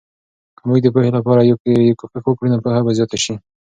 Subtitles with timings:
[0.57, 3.35] که موږ د پوهې لپاره یې کوښښ وکړو، نو پوهه به زیاته سي.